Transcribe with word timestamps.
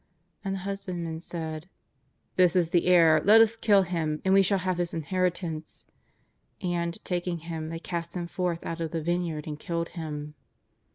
And 0.43 0.55
the 0.55 0.59
husbandmen 0.61 1.21
said:" 1.21 1.69
This 2.35 2.55
is 2.55 2.71
the 2.71 2.87
heir, 2.87 3.21
let 3.23 3.39
us 3.39 3.55
kill 3.55 3.83
him 3.83 4.19
and 4.25 4.33
we 4.33 4.41
shall 4.41 4.57
have 4.57 4.79
his 4.79 4.95
in 4.95 5.03
heritance." 5.03 5.85
And, 6.59 6.97
taking 7.05 7.37
him, 7.37 7.69
they 7.69 7.77
cast 7.77 8.15
him 8.17 8.25
forth 8.25 8.65
out 8.65 8.81
of 8.81 8.89
the 8.89 9.01
vineyard 9.03 9.45
and 9.45 9.59
killed 9.59 9.89
him. 9.89 10.33